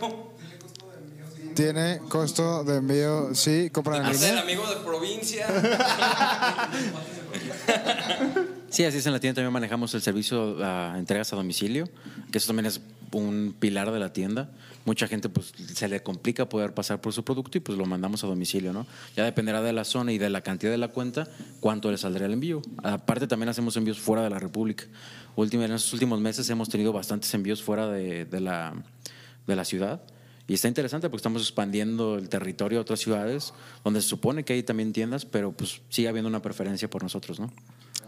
[1.54, 3.35] ¿Tiene costo de envío?
[3.35, 4.40] Sí, compra en línea.
[4.42, 5.46] amigo de provincia.
[8.68, 9.07] Sí, así es.
[9.07, 11.88] En la tienda también manejamos el servicio a entregas a domicilio,
[12.31, 12.81] que eso también es
[13.12, 14.50] un pilar de la tienda.
[14.85, 18.22] Mucha gente pues se le complica poder pasar por su producto y pues lo mandamos
[18.22, 18.87] a domicilio, ¿no?
[19.16, 21.29] Ya dependerá de la zona y de la cantidad de la cuenta
[21.61, 22.62] cuánto le saldrá el envío.
[22.83, 24.85] Aparte también hacemos envíos fuera de la República.
[25.35, 28.74] Última- en estos últimos meses hemos tenido bastantes envíos fuera de, de la,
[29.46, 30.02] de la ciudad.
[30.48, 33.52] Y está interesante porque estamos expandiendo el territorio a otras ciudades
[33.83, 37.40] donde se supone que hay también tiendas, pero pues sigue habiendo una preferencia por nosotros,
[37.40, 37.52] ¿no?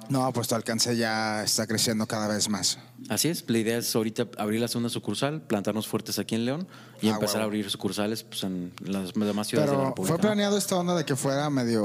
[0.09, 2.79] No, pues tu alcance ya está creciendo cada vez más.
[3.09, 6.67] Así es, la idea es ahorita abrir la segunda sucursal, plantarnos fuertes aquí en León
[7.01, 7.43] y Ah, empezar huevo.
[7.43, 10.09] a abrir sucursales pues, en las demás ciudades de la Pero República.
[10.09, 10.21] fue ¿no?
[10.23, 11.85] planeado esta onda de que fuera medio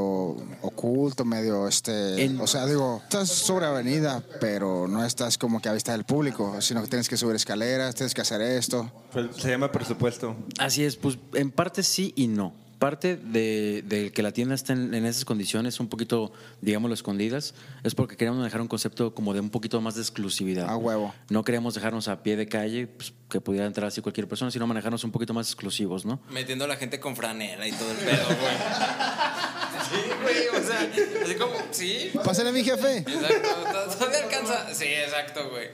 [0.61, 2.23] oculto, medio este.
[2.23, 6.03] En- O sea, digo, estás sobre avenida, pero no estás como que a vista del
[6.05, 8.91] público, sino que tienes que subir escaleras, tienes que hacer esto.
[9.11, 10.35] Pues, Se llama presupuesto.
[10.57, 12.53] Así es, pues en parte sí y no.
[12.83, 17.53] Parte de, de que la tienda esté en, en esas condiciones, un poquito, digámoslo, escondidas,
[17.83, 20.69] es porque queríamos dejar un concepto como de un poquito más de exclusividad.
[20.69, 21.13] A huevo.
[21.29, 24.67] No queríamos dejarnos a pie de calle, pues, que pudiera entrar así cualquier persona, sino
[24.67, 26.19] manejarnos un poquito más exclusivos, ¿no?
[26.29, 28.37] Metiendo a la gente con franela y todo el pedo, güey.
[29.83, 30.89] Sí, güey, o sea,
[31.23, 32.11] así como, sí.
[32.23, 32.97] Pásale, mi jefe.
[32.99, 34.73] Exacto, to- todavía alcanza.
[34.73, 35.67] Sí, exacto, güey.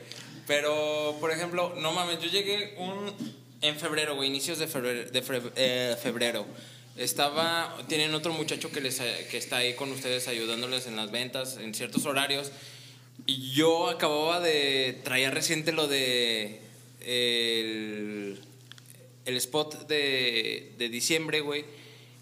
[0.48, 3.13] Pero, por ejemplo, no mames, yo llegué un
[3.62, 5.24] en febrero, güey, inicios de febrero, de
[5.56, 6.45] eh, febrero.
[7.00, 11.56] Estaba, tienen otro muchacho que les que está ahí con ustedes ayudándoles en las ventas
[11.56, 12.52] en ciertos horarios.
[13.26, 16.60] Y yo acababa de traer reciente lo de
[17.00, 18.38] el,
[19.26, 21.64] spot de, de diciembre, güey,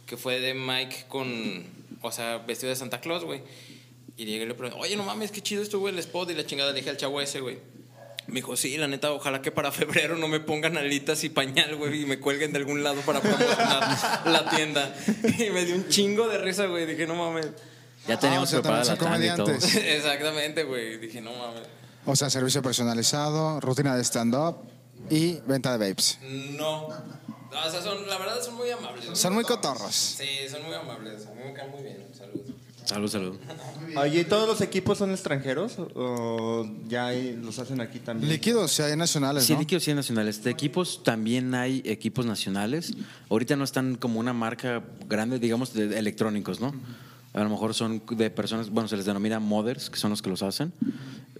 [0.05, 1.65] que fue de Mike con,
[2.03, 3.41] o sea, vestido de Santa Claus, güey.
[4.15, 6.45] Y llegué y le pregunté, oye, no mames, qué chido estuvo el spot y la
[6.45, 6.71] chingada.
[6.71, 7.57] Le dije al chavo ese, güey.
[8.27, 11.75] Me dijo, sí, la neta, ojalá que para febrero no me pongan alitas y pañal,
[11.77, 14.93] güey, y me cuelguen de algún lado para promocionar la tienda.
[15.37, 16.85] Y me dio un chingo de risa, güey.
[16.85, 17.47] Dije, no mames.
[18.07, 19.69] Ya teníamos o sea, preparada la también tanda son y todo.
[19.69, 19.75] comediantes.
[19.97, 20.97] Exactamente, güey.
[20.97, 21.63] Dije, no mames.
[22.05, 24.57] O sea, servicio personalizado, rutina de stand-up
[25.09, 26.19] y venta de vapes.
[26.21, 26.87] No.
[26.89, 29.05] No, O sea, son, la verdad son muy amables.
[29.17, 29.93] Son muy cotorros.
[29.95, 31.25] Sí, son muy amables.
[31.27, 32.05] A mí me caen muy bien.
[32.17, 32.41] Salud.
[32.87, 33.35] Salud, salud.
[33.97, 38.31] Oye, ¿y ¿todos los equipos son extranjeros o ya hay- los hacen aquí también?
[38.31, 39.59] Líquidos, sí hay nacionales, Sí, ¿no?
[39.59, 40.41] líquidos sí hay nacionales.
[40.41, 42.93] De equipos también hay equipos nacionales.
[43.29, 46.73] Ahorita no están como una marca grande, digamos, de electrónicos, ¿no?
[47.33, 50.29] A lo mejor son de personas, bueno, se les denomina modders, que son los que
[50.29, 50.71] los hacen.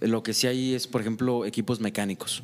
[0.02, 2.42] Lo que sí hay es, por ejemplo, equipos mecánicos.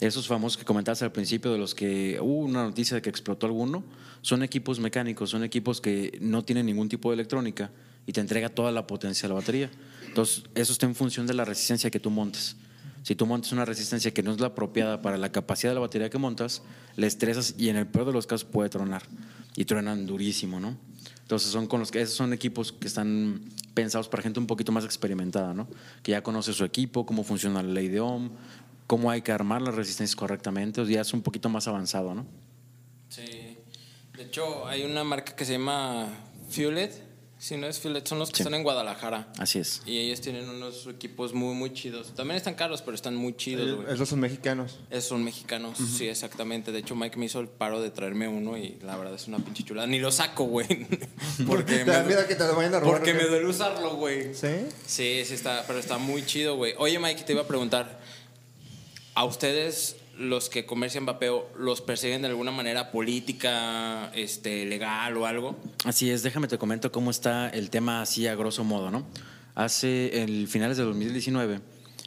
[0.00, 3.46] Esos famosos que comentaste al principio, de los que hubo una noticia de que explotó
[3.46, 3.84] alguno,
[4.22, 7.70] son equipos mecánicos, son equipos que no tienen ningún tipo de electrónica
[8.10, 9.70] y te entrega toda la potencia de la batería.
[10.04, 12.56] Entonces, eso está en función de la resistencia que tú montes.
[13.04, 15.80] Si tú montas una resistencia que no es la apropiada para la capacidad de la
[15.80, 16.62] batería que montas,
[16.96, 19.04] le estresas y en el peor de los casos puede tronar.
[19.54, 20.76] Y truenan durísimo, ¿no?
[21.22, 23.42] Entonces son con los que esos son equipos que están
[23.74, 25.68] pensados para gente un poquito más experimentada, ¿no?
[26.02, 28.30] Que ya conoce su equipo, cómo funciona la ley de Ohm,
[28.88, 32.12] cómo hay que armar las resistencias correctamente, o sea, ya es un poquito más avanzado,
[32.12, 32.26] ¿no?
[33.08, 33.56] Sí.
[34.16, 36.08] De hecho, hay una marca que se llama
[36.50, 37.09] Fuelet.
[37.40, 38.42] Si no es Fuelet, son los que Sí.
[38.42, 39.32] están en Guadalajara.
[39.38, 39.80] Así es.
[39.86, 42.14] Y ellos tienen unos equipos muy, muy chidos.
[42.14, 43.94] También están caros, pero están muy chidos, güey.
[43.94, 44.78] Esos son mexicanos.
[44.90, 46.70] Esos son mexicanos, sí, exactamente.
[46.70, 49.38] De hecho, Mike me hizo el paro de traerme uno y la verdad es una
[49.38, 49.86] pinche chulada.
[49.86, 50.66] Ni lo saco, güey.
[51.46, 54.34] Porque, da miedo que te lo vayan a robar, porque me duele usarlo, güey.
[54.34, 54.66] ¿Sí?
[54.86, 56.74] Sí, sí está, pero está muy chido, güey.
[56.76, 58.00] Oye, Mike, te iba a preguntar,
[59.14, 65.24] ¿a ustedes los que comercian vapeo los persiguen de alguna manera política, este, legal o
[65.24, 65.56] algo?
[65.86, 69.06] Así es, déjame te comento cómo está el tema así a grosso modo, ¿no?
[69.54, 71.60] Hace el finales de 2019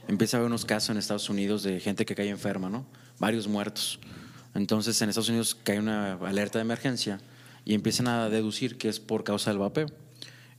[0.08, 2.86] empieza a haber unos casos en Estados Unidos de gente que cae enferma, ¿no?
[3.18, 4.00] Varios muertos.
[4.54, 7.20] Entonces en Estados Unidos cae una alerta de emergencia
[7.66, 9.88] y empiezan a deducir que es por causa del vapeo.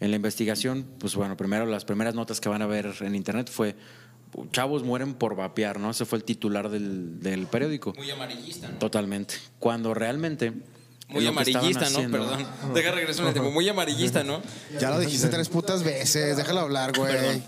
[0.00, 3.48] En la investigación, pues bueno, primero las primeras notas que van a ver en internet
[3.48, 3.76] fue
[4.52, 5.90] chavos mueren por vapear, ¿no?
[5.90, 7.92] Ese fue el titular del, del periódico.
[7.96, 8.78] Muy amarillista, ¿no?
[8.78, 9.34] Totalmente.
[9.58, 10.52] Cuando realmente
[11.08, 11.96] Muy lo que estaban amarillista, ¿no?
[11.98, 12.74] haciendo- Perdón.
[12.74, 13.50] Deja regresar en el tiempo.
[13.50, 14.42] Muy amarillista, ¿no?
[14.80, 17.42] Ya lo dijiste tres putas veces, déjalo hablar, güey.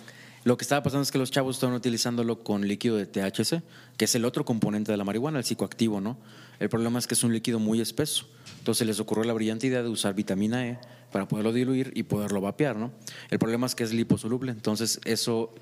[0.45, 3.63] Lo que estaba pasando es que los chavos estaban utilizándolo con líquido de THC,
[3.97, 6.19] que es el otro componente de la marihuana, el psicoactivo, ¿no?
[6.61, 8.29] El problema es que es un líquido muy espeso.
[8.59, 10.79] Entonces les ocurrió la brillante idea de usar vitamina E
[11.11, 12.93] para poderlo diluir y poderlo vapear, ¿no?
[13.31, 15.53] El problema es que es liposoluble, entonces eso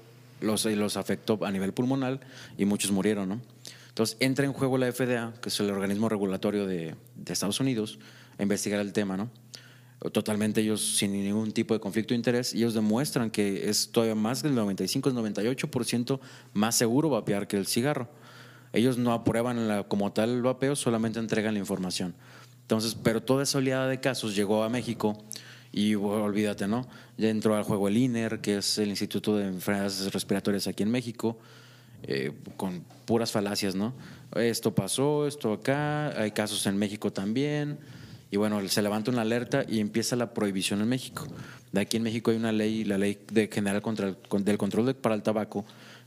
[0.44, 2.20] los, los afectó a nivel pulmonar
[2.57, 3.40] y muchos murieron, ¿no?
[3.88, 7.98] Entonces entra en juego la FDA, que es el organismo regulatorio de, Estados Unidos,
[8.38, 9.30] a investigar el tema, ¿no?
[10.12, 14.42] totalmente ellos sin ningún tipo de conflicto de interés ellos demuestran que es todavía más
[14.42, 16.20] del 95, el 98%
[16.52, 18.11] más seguro vapear que el cigarro.
[18.74, 22.14] Ellos no aprueban la- como tal el vapeo, solamente entregan la información.
[22.62, 25.24] Entonces, pero toda esa oleada de casos llegó a México
[25.76, 26.87] Y olvídate, ¿no?
[27.18, 30.90] Ya entró al juego el INER, que es el Instituto de Enfermedades Respiratorias aquí en
[30.92, 31.37] México,
[32.04, 33.92] eh, con puras falacias, ¿no?
[34.37, 37.78] Esto pasó, esto acá, hay casos en México también.
[38.30, 41.26] Y bueno, se levanta una alerta y empieza la prohibición en México.
[41.72, 44.94] De aquí en México hay una ley, la ley de general contra el- del control
[44.94, 45.64] para el tabaco,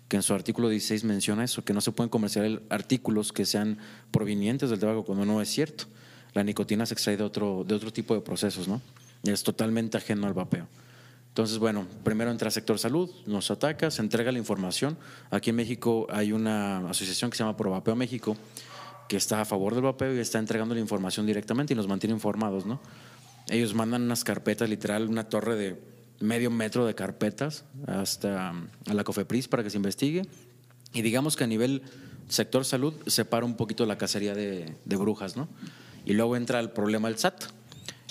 [0.08, 3.77] que en su artículo 16 menciona eso, que no se pueden comercializar artículos que sean
[4.12, 5.86] provenientes del tabaco cuando no es cierto.
[6.34, 8.82] La nicotina se extrae de otro, de otro tipo de procesos, ¿no?
[9.23, 10.67] Es totalmente ajeno al vapeo.
[11.30, 14.97] Entonces, bueno, primero entra sector salud, nos ataca, se entrega la información.
[15.30, 18.36] Aquí en México hay una asociación que se llama Provapeo México,
[19.08, 22.15] que está a favor del vapeo y está entregando la información directamente y nos mantiene
[22.15, 22.80] informados, ¿no?
[23.49, 25.82] Ellos mandan unas carpetas, literal, una torre de
[26.19, 30.23] medio metro de carpetas hasta a la COFEPRIS para que se investigue.
[30.91, 31.84] Y digamos que a nivel
[32.27, 35.47] sector salud separa un poquito la cacería de, de brujas, ¿no?
[36.03, 37.43] Y luego entra el problema del SAT.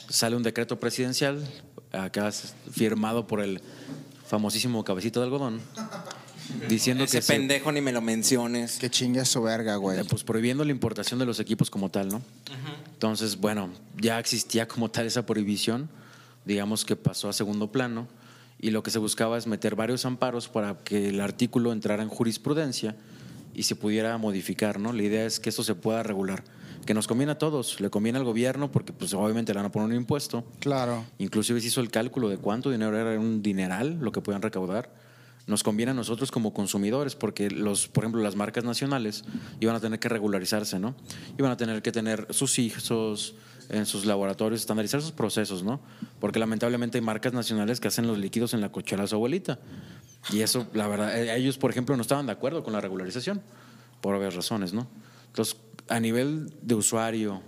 [0.09, 1.43] Sale un decreto presidencial,
[1.93, 3.61] acá es firmado por el
[4.27, 5.61] famosísimo cabecito de algodón,
[6.69, 8.79] diciendo Ese que se- pendejo ni me lo menciones.
[8.79, 9.99] Que chingue su verga, güey.
[10.01, 12.23] eh, pues prohibiendo la importación de los equipos como tal, ¿no?
[12.93, 15.89] Entonces, bueno, ya existía como tal esa prohibición,
[16.45, 18.07] digamos que pasó a segundo plano,
[18.59, 22.09] y lo que se buscaba es meter varios amparos para que el artículo entrara en
[22.09, 22.97] jurisprudencia
[23.55, 24.93] y se pudiera modificar, ¿no?
[24.93, 26.43] La idea es que esto se pueda regular,
[26.87, 29.73] que nos conviene a todos, le conviene al gobierno porque pues obviamente le van a
[29.73, 31.05] poner un impuesto, Claro.
[31.19, 34.91] Inclusive se hizo el cálculo de cuánto dinero era un dineral lo que podían recaudar.
[35.47, 39.25] Nos conviene a nosotros como consumidores porque los, por ejemplo, las marcas nacionales
[39.61, 40.97] iban a tener que regularizarse, ¿no?
[41.39, 43.35] Iban a tener que tener sus hijos
[43.69, 45.81] en sus laboratorios, estandarizar sus procesos, ¿no?
[46.21, 49.59] Porque lamentablemente hay marcas nacionales que hacen los líquidos en la cochera de su abuelita.
[50.33, 53.41] Y eso, la verdad, eh, ellos, por ejemplo, no estaban de acuerdo con la regularización,
[54.01, 54.89] por obvias razones, ¿no?
[55.29, 55.57] Entonces,
[55.89, 57.43] a nivel de usuario,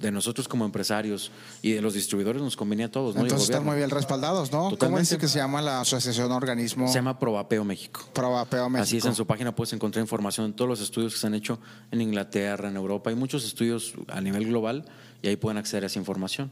[0.00, 1.30] de nosotros como empresarios
[1.62, 3.22] y de los distribuidores nos convenía a todos, ¿no?
[3.22, 4.58] Entonces están muy bien respaldados, ¿no?
[4.58, 5.02] ¿Cómo Totalmente.
[5.02, 8.02] dice que se llama la asociación organismo Se llama Provapeo México.
[8.12, 8.82] Provapeo México?
[8.82, 11.34] Así es, en su página puedes encontrar información de todos los estudios que se han
[11.34, 11.58] hecho
[11.90, 13.10] en Inglaterra, en Europa.
[13.10, 14.84] Hay muchos estudios a nivel global
[15.22, 16.50] y ahí pueden acceder a esa información.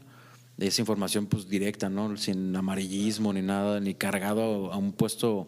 [0.57, 2.17] Esa información pues directa, ¿no?
[2.17, 5.47] Sin amarillismo ni nada, ni cargado a, un puesto,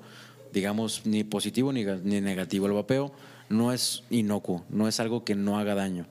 [0.54, 2.68] digamos, ni positivo ni, ni negativo.
[2.68, 3.12] El vapeo
[3.50, 6.06] no es inocuo, no es algo que no haga daño,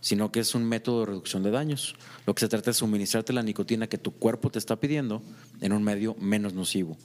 [0.00, 1.94] sino que es un método de reducción de daños.
[2.26, 5.22] Lo que se trata es suministrarte la nicotina que tu cuerpo te está pidiendo
[5.60, 6.96] en un medio menos nocivo.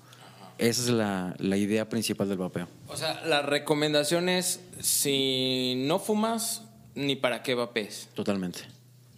[0.57, 2.67] Esa es la, la idea principal del vapeo.
[2.87, 6.63] O sea, la recomendación es si no fumas,
[6.95, 8.09] ni para qué vapees.
[8.15, 8.61] Totalmente.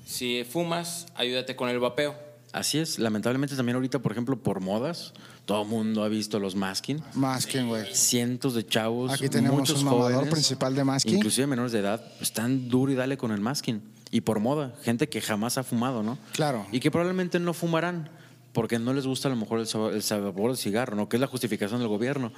[0.06, 2.29] Si fumas, ayúdate con el vapeo.
[2.52, 2.98] Así es.
[3.00, 5.14] Lamentablemente también ahorita, por ejemplo, por modas,
[5.46, 7.02] todo el mundo ha visto los masking.
[7.14, 7.86] Masking, güey.
[7.94, 11.16] Cientos de chavos, Aquí tenemos muchos un mamador jóvenes, principal de masking.
[11.16, 13.82] Inclusive menores de edad, están duro y dale con el masking.
[14.12, 16.18] Y por moda, gente que jamás ha fumado, ¿no?
[16.34, 16.66] Claro.
[16.72, 18.10] Y que probablemente no fumarán
[18.54, 21.08] porque no les gusta a lo mejor el sabor, el sabor del cigarro, ¿no?
[21.08, 22.32] Que es la justificación del gobierno.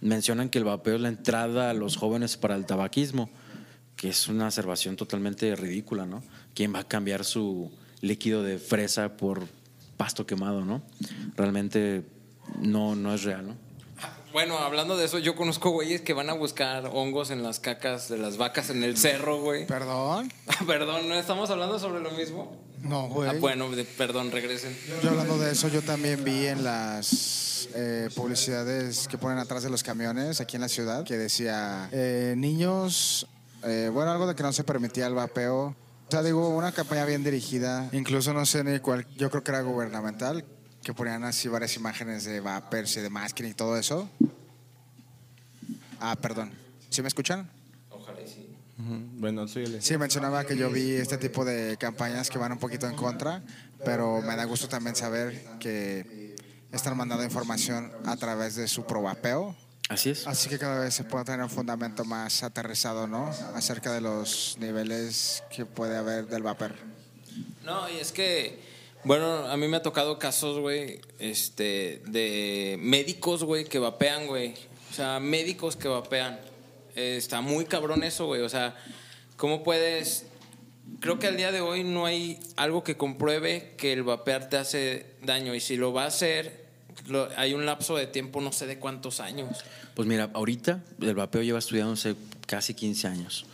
[0.00, 3.28] Mencionan que el vapeo es la entrada a los jóvenes para el tabaquismo,
[3.96, 6.22] que es una observación totalmente ridícula, ¿no?
[6.54, 9.46] ¿Quién va a cambiar su líquido de fresa por
[9.98, 10.80] pasto quemado, ¿no?
[11.36, 12.04] Realmente
[12.58, 13.68] no, no es real, ¿no?
[14.32, 18.08] Bueno, hablando de eso, yo conozco güeyes que van a buscar hongos en las cacas
[18.08, 19.66] de las vacas en el cerro, güey.
[19.66, 20.30] Perdón.
[20.66, 22.54] Perdón, ¿no estamos hablando sobre lo mismo?
[22.82, 23.28] No, güey.
[23.30, 24.76] Ah, bueno, de- perdón, regresen.
[25.02, 29.70] Yo hablando de eso, yo también vi en las eh, publicidades que ponen atrás de
[29.70, 33.26] los camiones aquí en la ciudad que decía eh, niños,
[33.64, 35.74] eh, bueno, algo de que no se permitía el vapeo.
[36.08, 39.50] O sea, digo, una campaña bien dirigida, incluso no sé ni cuál, yo creo que
[39.50, 40.42] era gubernamental,
[40.82, 44.08] que ponían así varias imágenes de vapers y de masking y todo eso.
[46.00, 46.50] Ah, perdón.
[46.88, 47.50] ¿Sí me escuchan?
[47.90, 48.48] Ojalá y sí.
[49.18, 52.88] Bueno, sí, Sí, mencionaba que yo vi este tipo de campañas que van un poquito
[52.88, 53.42] en contra,
[53.84, 56.36] pero me da gusto también saber que
[56.72, 59.54] están mandando información a través de su probapeo.
[59.88, 60.26] Así es.
[60.26, 63.30] Así que cada vez se puede tener un fundamento más aterrizado, ¿no?
[63.54, 66.74] Acerca de los niveles que puede haber del vapor.
[67.64, 68.60] No, y es que,
[69.04, 74.54] bueno, a mí me ha tocado casos, güey, este, de médicos, güey, que vapean, güey.
[74.90, 76.38] O sea, médicos que vapean.
[76.94, 78.42] Eh, está muy cabrón eso, güey.
[78.42, 78.76] O sea,
[79.36, 80.24] ¿cómo puedes...?
[81.00, 84.56] Creo que al día de hoy no hay algo que compruebe que el vapear te
[84.56, 85.54] hace daño.
[85.54, 86.67] Y si lo va a hacer,
[87.08, 89.48] lo- hay un lapso de tiempo, no sé de cuántos años.
[89.94, 92.14] Pues mira, ahorita el vapeo lleva estudiándose
[92.46, 93.46] casi 15 años.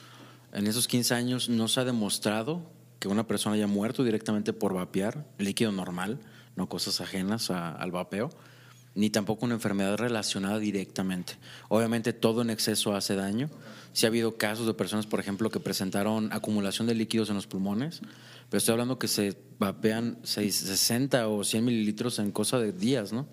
[0.52, 2.62] En esos 15 años no se ha demostrado
[3.00, 6.18] que una persona haya muerto directamente por vapear, líquido normal,
[6.56, 8.30] no cosas ajenas a- al vapeo.
[8.94, 11.34] Ni tampoco una enfermedad relacionada directamente.
[11.68, 13.50] Obviamente todo en exceso hace daño.
[13.92, 17.46] Sí ha habido casos de personas, por ejemplo, que presentaron acumulación de líquidos en los
[17.46, 18.00] pulmones,
[18.50, 23.12] pero estoy hablando que se vapean 6, 60 o 100 mililitros en cosa de días,
[23.12, 23.26] ¿no?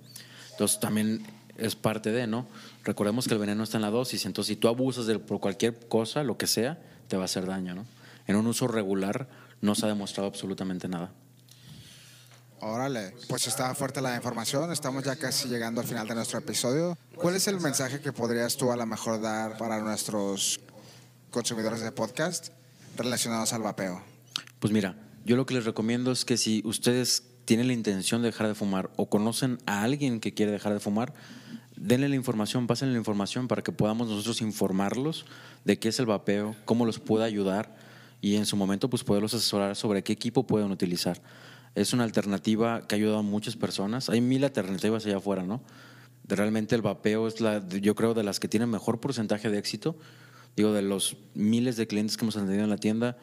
[0.52, 1.24] Entonces también
[1.58, 2.48] es parte de, ¿no?
[2.84, 5.88] Recordemos que el veneno está en la dosis, entonces si tú abusas de por cualquier
[5.88, 7.86] cosa, lo que sea, te va a hacer daño, ¿no?
[8.28, 9.28] En un uso regular
[9.62, 11.12] no se ha demostrado absolutamente nada.
[12.64, 16.96] Órale, pues está fuerte la información, estamos ya casi llegando al final de nuestro episodio.
[17.16, 20.60] ¿Cuál es el mensaje que podrías tú a lo mejor dar para nuestros
[21.32, 22.50] consumidores de podcast
[22.98, 24.04] relacionados al vapeo?
[24.60, 24.96] Pues mira,
[25.26, 28.54] yo lo que les recomiendo es que si ustedes tienen la intención de dejar de
[28.54, 31.16] fumar o conocen a alguien que quiere dejar de fumar,
[31.76, 35.26] denle la información, pásenle la información para que podamos nosotros informarlos
[35.66, 37.76] de qué es el vapeo, cómo los puede ayudar
[38.22, 41.20] y en su momento pues poderlos asesorar sobre qué equipo pueden utilizar.
[41.76, 44.10] Es una alternativa que ha ayudado a muchas personas.
[44.10, 45.62] Hay mil alternativas allá afuera, ¿no?
[46.28, 49.98] Realmente el vapeo es la, yo creo, de las que tienen mejor porcentaje de éxito.
[50.56, 53.18] Digo, de los miles de clientes que hemos atendido en la tienda,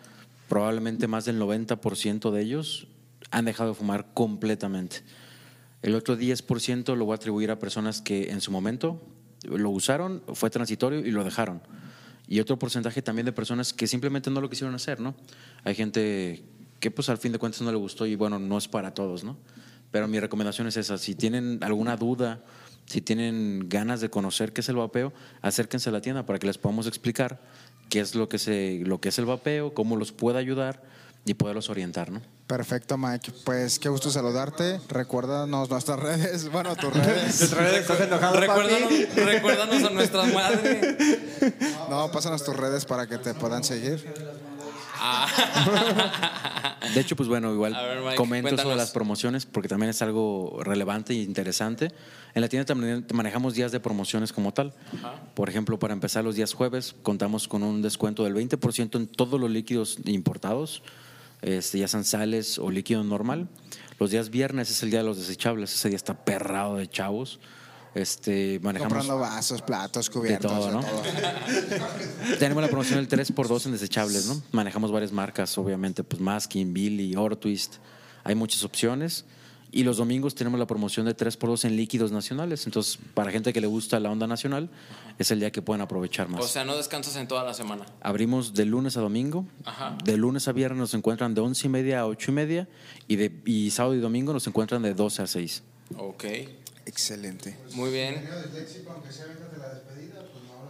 [0.48, 2.88] probablemente más del 90% de ellos
[3.30, 5.02] han dejado de fumar completamente.
[5.82, 9.00] El otro 10% lo voy a atribuir a personas que en su momento
[9.44, 11.60] lo usaron, fue transitorio y lo dejaron.
[12.26, 15.14] Y otro porcentaje también de personas que simplemente no lo quisieron hacer, ¿no?
[15.64, 16.44] Hay gente
[16.80, 19.24] que pues al fin de cuentas no le gustó y bueno, no es para todos,
[19.24, 19.36] ¿no?
[19.90, 22.42] Pero mi recomendación es esa, si tienen alguna duda,
[22.86, 25.12] si tienen ganas de conocer qué es el vapeo,
[25.42, 27.40] acérquense a la tienda para que les podamos explicar
[27.88, 30.82] qué es lo que, se, lo que es el vapeo, cómo los puede ayudar
[31.24, 32.22] y poderlos orientar, ¿no?
[32.46, 33.32] Perfecto, Mike.
[33.44, 34.80] Pues qué gusto saludarte.
[34.88, 37.40] Recuérdanos nuestras redes, bueno, tus redes.
[37.42, 39.20] ¿Estás enojado, Recuérdanos, papi?
[39.20, 40.96] recuérdanos a nuestras madres.
[41.88, 44.04] No, pásanos tus redes para que te puedan seguir.
[46.94, 50.02] De hecho, pues bueno, igual A ver, Mike, comento sobre las promociones porque también es
[50.02, 51.92] algo relevante e interesante.
[52.34, 54.72] En la tienda también manejamos días de promociones como tal.
[55.34, 59.40] Por ejemplo, para empezar los días jueves contamos con un descuento del 20% en todos
[59.40, 60.82] los líquidos importados,
[61.42, 63.48] este, ya sean sales o líquido normal.
[63.98, 67.40] Los días viernes es el día de los desechables, ese día está perrado de chavos.
[67.94, 70.50] Este, manejamos Comprando vasos, platos, de cubiertos.
[70.52, 70.80] todo, de ¿no?
[70.80, 71.02] todo.
[72.38, 74.42] Tenemos la promoción del 3x2 en desechables, ¿no?
[74.52, 77.76] Manejamos varias marcas, obviamente, pues Masking, Billy, Ortwist.
[78.24, 79.24] Hay muchas opciones.
[79.70, 82.64] Y los domingos tenemos la promoción de 3x2 en líquidos nacionales.
[82.64, 84.70] Entonces, para gente que le gusta la onda nacional,
[85.18, 86.42] es el día que pueden aprovechar más.
[86.42, 87.84] O sea, no descansas en toda la semana.
[88.00, 89.44] Abrimos de lunes a domingo.
[89.66, 89.98] Ajá.
[90.02, 92.68] De lunes a viernes nos encuentran de 11 y media a 8 y media.
[93.08, 95.62] Y, de, y sábado y domingo nos encuentran de 12 a 6.
[95.98, 96.24] Ok,
[96.88, 97.54] Excelente.
[97.72, 98.26] muy bien.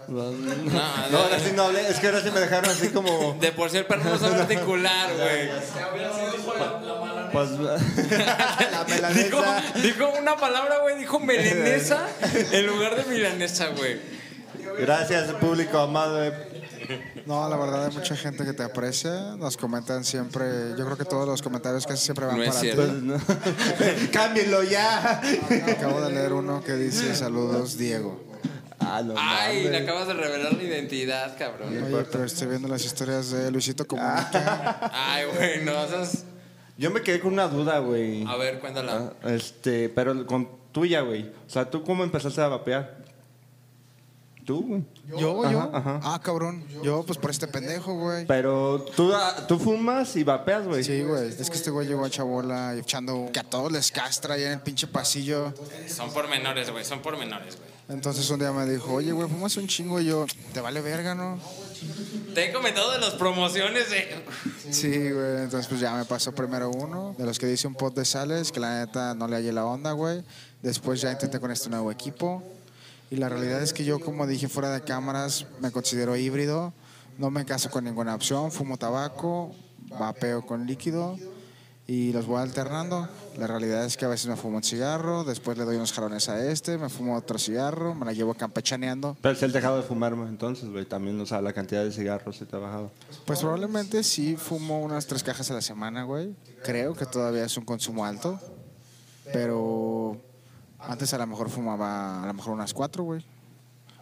[0.08, 1.86] No, No, ahora sí no hablé.
[1.88, 3.36] Es que ahora sí me dejaron así como.
[3.40, 5.50] De por sí el perro no sabe articular, güey.
[7.32, 7.50] Pues.
[7.50, 7.76] la
[9.14, 9.62] Dijo, melanesa.
[9.82, 12.08] dijo una palabra, güey, dijo melanesa
[12.52, 14.00] en lugar de milanesa, güey.
[14.78, 16.32] Gracias, público amado.
[17.26, 19.36] No, la verdad hay mucha gente que te aprecia.
[19.36, 20.46] Nos comentan siempre,
[20.78, 22.82] yo creo que todos los comentarios casi siempre van No es para cierto.
[22.82, 23.20] Pues, no.
[24.12, 25.20] Cámbienlo ya.
[25.20, 25.54] ti.
[25.70, 28.24] Acabo de leer uno que dice saludos Diego.
[28.80, 29.14] Ah, no.
[29.16, 29.70] Ay, mames.
[29.72, 31.68] le acabas de revelar la identidad, cabrón.
[31.68, 34.90] Oye, pero estoy viendo las historias de Luisito Comunica.
[34.92, 36.24] Ay, güey, no, esas...
[36.78, 38.24] Yo me quedé con una duda, güey.
[38.26, 39.12] A ver, cuéntala.
[39.22, 41.24] Ah, Este, pero con tuya, güey.
[41.24, 42.98] O sea, ¿tú cómo empezaste a vapear?
[44.48, 44.82] ¿Tú, güey?
[45.20, 45.70] ¿Yo, Ajá, yo?
[45.74, 46.00] ajá.
[46.02, 46.64] Ah, cabrón.
[46.82, 48.24] Yo, pues por este pendejo, güey.
[48.24, 50.82] Pero tú, ah, tú fumas y vapeas, güey.
[50.82, 51.28] Sí, güey.
[51.28, 54.44] Es que este güey llegó a Chabola y echando que a todos les castra ahí
[54.44, 55.52] en el pinche pasillo.
[55.86, 57.68] Son pormenores, güey, son pormenores, güey.
[57.90, 60.00] Entonces un día me dijo, oye, güey, fumas un chingo.
[60.00, 61.38] Y yo, te vale verga, ¿no?
[62.34, 64.24] Te he comentado de las promociones de...
[64.70, 65.42] Sí, güey.
[65.42, 68.50] Entonces, pues ya me pasó primero uno, de los que dice un pot de sales,
[68.50, 70.24] que la neta no le hallé la onda, güey.
[70.62, 72.42] Después ya intenté con este nuevo equipo.
[73.10, 76.72] Y la realidad es que yo, como dije fuera de cámaras, me considero híbrido.
[77.16, 78.52] No me caso con ninguna opción.
[78.52, 79.54] Fumo tabaco,
[79.98, 81.16] vapeo con líquido
[81.88, 83.08] y los voy alternando.
[83.38, 86.28] La realidad es que a veces me fumo un cigarro, después le doy unos jalones
[86.28, 89.16] a este, me fumo otro cigarro, me la llevo campechaneando.
[89.22, 92.36] Pero si has dejado de fumar, entonces, güey, también, o sea, la cantidad de cigarros
[92.36, 92.92] se te ha bajado.
[93.24, 96.34] Pues probablemente sí fumo unas tres cajas a la semana, güey.
[96.62, 98.38] Creo que todavía es un consumo alto.
[99.32, 99.97] Pero
[100.78, 103.24] antes a lo mejor fumaba a lo mejor unas cuatro, güey.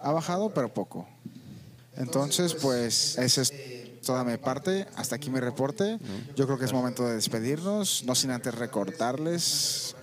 [0.02, 1.06] Ha bajado, pero poco.
[1.96, 3.52] Entonces, pues, esa es
[4.02, 4.86] toda mi parte.
[4.96, 5.98] Hasta aquí mi reporte.
[6.36, 8.04] Yo creo que es momento de despedirnos.
[8.04, 9.96] No sin antes recordarles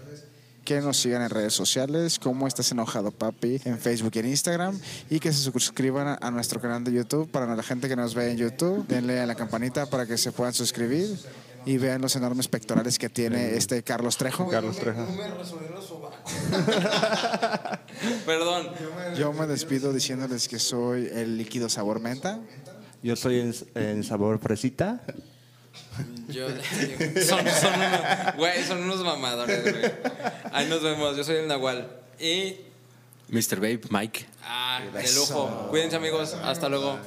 [0.66, 4.80] que nos sigan en redes sociales, como estás enojado papi, en Facebook y en Instagram,
[5.10, 7.30] y que se suscriban a, nuestro canal de YouTube.
[7.30, 10.32] Para la gente que nos ve en YouTube, denle a la campanita para que se
[10.32, 11.18] puedan suscribir
[11.66, 14.48] y vean los enormes pectorales que tiene este Carlos Trejo.
[14.50, 15.06] Carlos Trejo.
[18.26, 18.70] Perdón.
[19.18, 22.40] Yo me despido diciéndoles que soy el líquido sabor menta.
[23.02, 25.02] Yo soy en, en sabor fresita.
[26.28, 26.48] Yo,
[27.28, 29.92] son, son unos, güey, son unos mamadores, güey.
[30.52, 31.18] Ahí nos vemos.
[31.18, 31.90] Yo soy el Nahual.
[32.20, 32.58] Y.
[33.30, 33.56] Mr.
[33.56, 34.26] Babe, Mike.
[34.44, 35.68] Ah, de lujo.
[35.70, 36.34] Cuídense, amigos.
[36.34, 37.00] Hasta luego.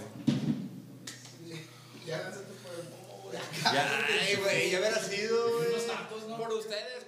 [3.65, 5.69] Ya, güey, ya hubiera sido, güey.
[6.37, 7.07] Por ustedes,